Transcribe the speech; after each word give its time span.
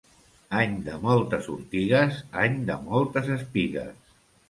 Any 0.61 0.73
de 0.87 0.95
moltes 1.03 1.51
ortigues, 1.57 2.19
any 2.47 2.59
de 2.73 2.81
moltes 2.91 3.33
espigues. 3.41 3.97